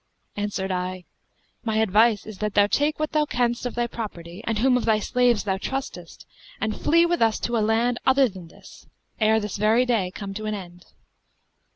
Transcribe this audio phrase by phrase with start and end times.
[0.35, 1.05] Answered I,
[1.63, 4.85] 'My advice is that thou take what thou canst of thy property and whom of
[4.85, 6.25] thy slaves thou trustest,
[6.59, 8.87] and flee with us to a land other than this,
[9.19, 10.85] ere this very day come to an end.'